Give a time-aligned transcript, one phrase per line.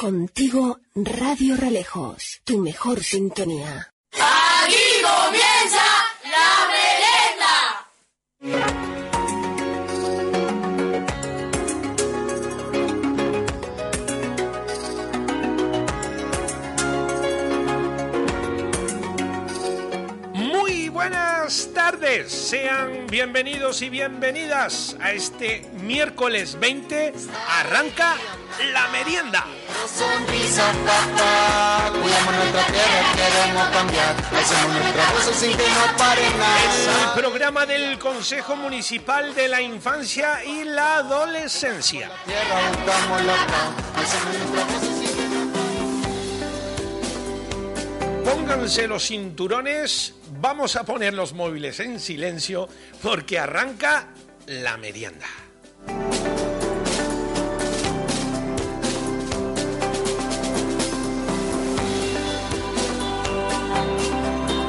[0.00, 3.92] Contigo Radio Relejos, tu mejor sintonía.
[4.12, 5.82] Aquí comienza
[6.22, 8.87] la merenda.
[22.26, 27.12] Sean bienvenidos y bienvenidas a este miércoles 20.
[27.60, 28.16] Arranca
[28.72, 29.44] la merienda.
[29.94, 36.36] Sonrisa, papá, cuidamos nuestra tierra, queremos cambiar, hacemos nuestra cosa sin que no pare Es
[36.36, 37.14] nada.
[37.14, 42.10] el programa del Consejo Municipal de la Infancia y la Adolescencia.
[42.24, 44.97] Tierra buscamos la paz, hacemos nuestra
[48.58, 52.68] Pónganse los cinturones, vamos a poner los móviles en silencio
[53.00, 54.08] porque arranca
[54.48, 55.28] la merienda.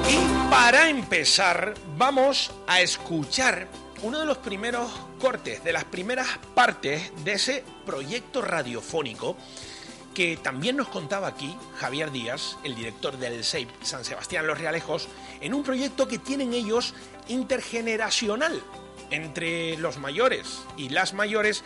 [0.08, 3.68] Y para empezar, vamos a escuchar
[4.04, 4.88] uno de los primeros
[5.20, 9.36] cortes, de las primeras partes de ese proyecto radiofónico
[10.14, 15.08] que también nos contaba aquí Javier Díaz, el director del SEIP San Sebastián Los Realejos,
[15.42, 16.94] en un proyecto que tienen ellos
[17.28, 18.62] intergeneracional
[19.12, 21.64] entre los mayores y las mayores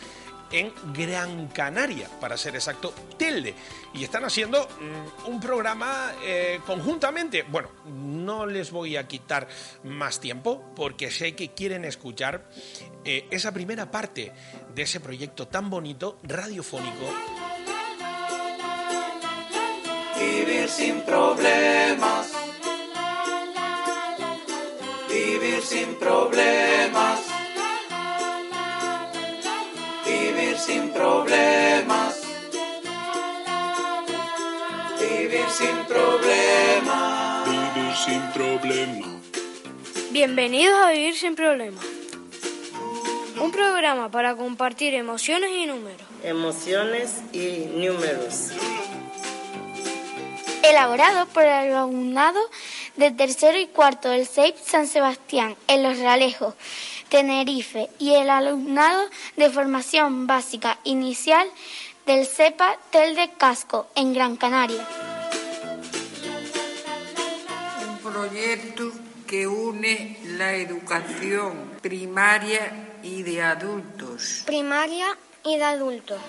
[0.53, 3.55] en Gran Canaria, para ser exacto, Telde.
[3.93, 7.43] Y están haciendo mm, un programa eh, conjuntamente.
[7.43, 9.47] Bueno, no les voy a quitar
[9.83, 12.47] más tiempo porque sé que quieren escuchar
[13.03, 14.31] eh, esa primera parte
[14.75, 17.11] de ese proyecto tan bonito, radiofónico,
[20.23, 22.31] Vivir sin problemas.
[25.09, 27.19] Vivir sin problemas.
[30.05, 32.13] Vivir sin problemas.
[34.99, 37.47] Vivir sin problemas.
[37.49, 39.07] Vivir sin problema.
[40.11, 41.85] Bienvenidos a Vivir sin Problemas.
[43.41, 46.07] Un programa para compartir emociones y números.
[46.23, 48.51] emociones y números.
[50.73, 52.39] Elaborado por el alumnado
[52.97, 56.55] de tercero y cuarto del CEIP San Sebastián en Los Realejos,
[57.09, 59.03] Tenerife y el alumnado
[59.35, 61.47] de formación básica inicial
[62.07, 64.83] del CEPA Tel de Casco en Gran Canaria.
[67.87, 68.91] Un proyecto
[69.27, 74.41] que une la educación primaria y de adultos.
[74.47, 75.05] Primaria
[75.45, 76.19] y de adultos.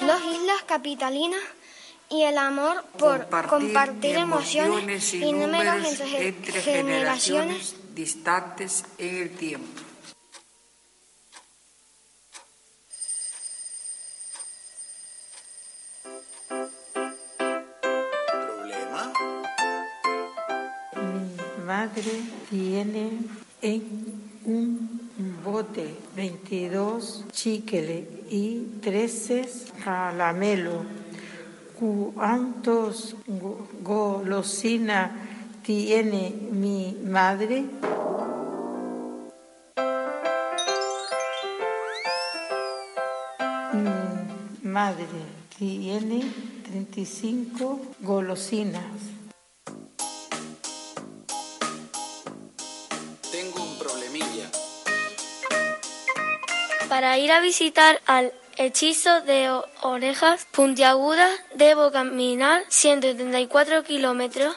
[0.00, 1.40] Dos islas capitalinas
[2.10, 6.62] y el amor por compartir, emociones y números entre, ge- entre generaciones.
[6.62, 9.80] generaciones distantes en el tiempo.
[18.46, 19.12] ¿Problema?
[20.96, 22.12] Mi madre
[22.50, 23.10] tiene
[23.62, 23.82] en
[24.44, 25.00] un
[25.44, 29.48] bote 22 chicle y 13
[29.82, 30.84] caramelo.
[31.78, 35.10] ¿Cuántos go- golosina
[35.64, 37.64] tiene mi madre?
[43.72, 45.06] Mi madre
[45.58, 46.22] tiene
[46.64, 48.82] 35 golosinas.
[53.30, 54.50] Tengo un problemilla.
[56.88, 59.50] Para ir a visitar al hechizo de
[59.82, 64.54] orejas puntiagudas debo caminar 174 kilómetros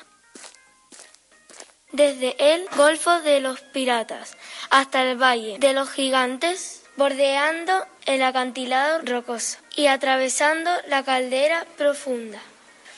[1.92, 4.38] desde el Golfo de los Piratas
[4.70, 12.40] hasta el Valle de los Gigantes, bordeando el acantilado rocoso y atravesando la caldera profunda.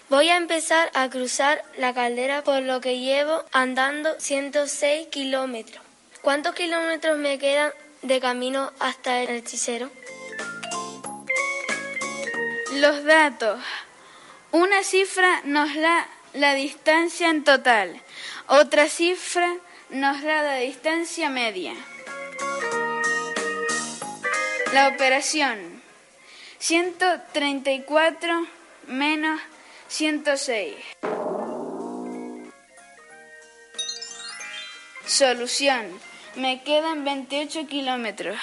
[0.10, 5.84] Voy a empezar a cruzar la caldera por lo que llevo andando 106 kilómetros.
[6.22, 7.72] ¿Cuántos kilómetros me quedan
[8.02, 9.92] de camino hasta el hechicero?
[12.80, 13.60] Los datos.
[14.52, 18.02] Una cifra nos da la distancia en total.
[18.48, 19.54] Otra cifra
[19.90, 21.74] nos da la distancia media.
[24.72, 25.82] La operación.
[26.60, 28.48] 134
[28.88, 29.42] menos
[29.90, 30.76] 106.
[35.06, 36.00] Solución.
[36.36, 38.38] Me quedan 28 kilómetros.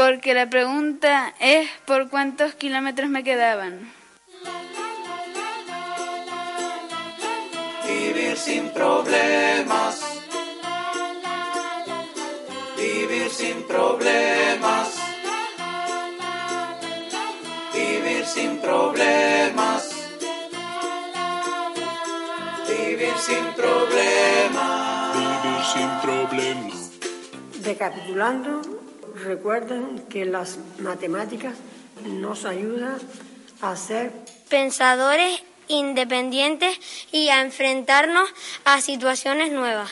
[0.00, 3.92] Porque la pregunta es por cuántos kilómetros me quedaban.
[7.86, 10.00] Vivir sin problemas.
[12.78, 14.94] Vivir sin problemas.
[17.74, 19.90] Vivir sin problemas.
[22.66, 25.14] Vivir sin problemas.
[25.14, 26.90] Vivir sin problemas.
[27.62, 28.79] Recapitulando,
[29.24, 31.54] recuerden que las matemáticas
[32.04, 32.98] nos ayudan
[33.60, 34.12] a ser
[34.48, 36.78] pensadores independientes
[37.12, 38.28] y a enfrentarnos
[38.64, 39.90] a situaciones nuevas.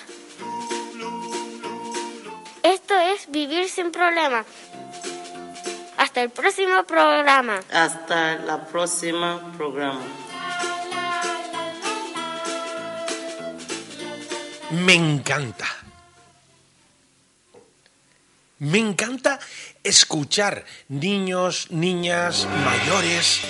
[2.63, 4.45] Esto es Vivir sin Problemas.
[5.97, 7.61] Hasta el próximo programa.
[7.73, 10.01] Hasta la próxima programa.
[14.71, 15.78] Me encanta.
[18.61, 19.39] Me encanta
[19.85, 23.41] escuchar niños, niñas, mayores.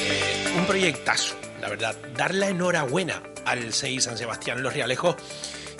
[0.00, 1.94] Eh, un proyectazo, la verdad.
[2.16, 5.16] Dar la enhorabuena al 6 San Sebastián Los Realejos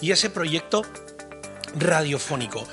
[0.03, 0.83] y ese proyecto
[1.79, 2.67] radiofónico.